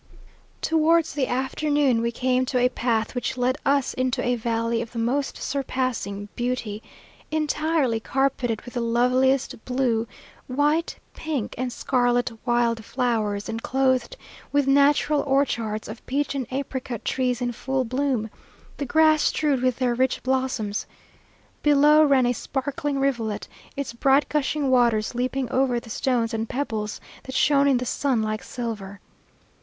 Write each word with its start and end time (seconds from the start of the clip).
Towards 0.63 1.13
the 1.13 1.27
afternoon 1.27 2.01
we 2.01 2.11
came 2.11 2.43
to 2.47 2.57
a 2.57 2.69
path 2.69 3.13
which 3.13 3.37
led 3.37 3.59
us 3.63 3.93
into 3.93 4.19
a 4.25 4.33
valley 4.35 4.81
of 4.81 4.93
the 4.93 4.97
most 4.97 5.37
surpassing 5.37 6.27
beauty, 6.35 6.81
entirely 7.29 7.99
carpeted 7.99 8.63
with 8.63 8.73
the 8.73 8.81
loveliest 8.81 9.63
blue, 9.63 10.07
white, 10.47 10.95
pink, 11.13 11.53
and 11.55 11.71
scarlet 11.71 12.31
wild 12.47 12.83
flowers, 12.83 13.47
and 13.47 13.61
clothed 13.61 14.17
with 14.51 14.65
natural 14.65 15.21
orchards 15.21 15.87
of 15.87 16.03
peach 16.07 16.33
and 16.33 16.47
apricot 16.49 17.05
trees 17.05 17.39
in 17.39 17.51
full 17.51 17.83
bloom, 17.85 18.31
the 18.77 18.85
grass 18.87 19.21
strewed 19.21 19.61
with 19.61 19.75
their 19.75 19.93
rich 19.93 20.23
blossoms. 20.23 20.87
Below 21.61 22.03
ran 22.05 22.25
a 22.25 22.33
sparkling 22.33 22.97
rivulet, 22.97 23.47
its 23.77 23.93
bright 23.93 24.27
gushing 24.29 24.71
waters 24.71 25.13
leaping 25.13 25.47
over 25.51 25.79
the 25.79 25.91
stones 25.91 26.33
and 26.33 26.49
pebbles 26.49 26.99
that 27.21 27.35
shone 27.35 27.67
in 27.67 27.77
the 27.77 27.85
sun 27.85 28.23
like 28.23 28.41
silver. 28.43 28.99